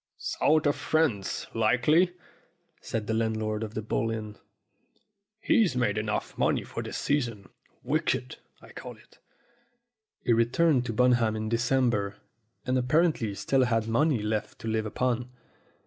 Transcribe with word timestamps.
"South 0.17 0.65
of 0.65 0.75
France, 0.75 1.45
likely," 1.53 2.11
said 2.81 3.05
the 3.05 3.13
landlord 3.13 3.61
of 3.61 3.75
the 3.75 3.83
Bull 3.83 4.09
Inn. 4.09 4.35
"He's 5.39 5.75
made 5.75 5.95
enough 5.95 6.35
money 6.39 6.63
for 6.63 6.79
it 6.79 6.85
this 6.85 6.97
season. 6.97 7.49
Wicked, 7.83 8.37
I 8.63 8.71
call 8.71 8.97
it." 8.97 9.19
He 10.25 10.33
returned 10.33 10.87
to 10.87 10.93
Bunham 10.93 11.35
in 11.35 11.49
December, 11.49 12.15
and 12.65 12.79
appar 12.79 13.13
ently 13.13 13.37
still 13.37 13.65
had 13.65 13.87
money 13.87 14.23
left 14.23 14.57
to 14.61 14.67
live 14.67 14.87
upon. 14.87 15.29